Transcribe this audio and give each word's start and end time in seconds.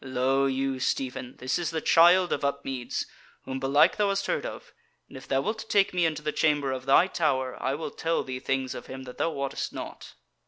Lo 0.03 0.47
you, 0.47 0.79
Stephen, 0.79 1.35
this 1.37 1.59
is 1.59 1.69
the 1.69 1.79
Child 1.79 2.33
of 2.33 2.43
Upmeads, 2.43 3.05
whom 3.43 3.59
belike 3.59 3.97
thou 3.97 4.09
hast 4.09 4.25
heard 4.25 4.47
of; 4.47 4.73
and 5.07 5.15
if 5.15 5.27
thou 5.27 5.41
wilt 5.41 5.69
take 5.69 5.93
me 5.93 6.07
into 6.07 6.23
the 6.23 6.31
chamber 6.31 6.71
of 6.71 6.87
thy 6.87 7.05
tower, 7.05 7.55
I 7.61 7.75
will 7.75 7.91
tell 7.91 8.23
thee 8.23 8.39
things 8.39 8.73
of 8.73 8.87
him 8.87 9.03
that 9.03 9.19
thou 9.19 9.29
wottest 9.29 9.71
not." 9.73 10.15